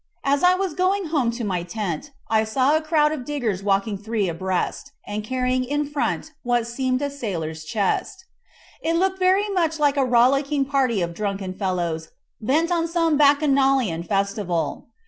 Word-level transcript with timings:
As 0.23 0.41
I 0.41 0.55
was 0.55 0.73
going 0.73 1.09
home 1.09 1.29
to 1.29 1.43
my 1.43 1.61
tent 1.61 2.09
I 2.27 2.43
saw 2.43 2.75
a 2.75 2.81
crowd 2.81 3.11
of 3.11 3.23
diggers 3.23 3.61
walking 3.61 3.99
three 3.99 4.27
abreast, 4.27 4.93
and 5.05 5.23
carrying 5.23 5.63
in 5.63 5.85
front 5.87 6.31
what 6.41 6.65
seem 6.65 6.99
a 7.03 7.09
sailor's 7.11 7.63
chest. 7.63 8.25
It 8.81 8.95
looked 8.95 9.19
very 9.19 9.47
much 9.49 9.77
like 9.77 9.97
a 9.97 10.03
rollicking 10.03 10.65
party 10.65 11.03
of 11.03 11.13
drunken 11.13 11.53
fellows 11.53 12.09
bent 12.41 12.71
on 12.71 12.87
some 12.87 13.15
Bacchanalian 13.15 14.01
festival. 14.01 14.87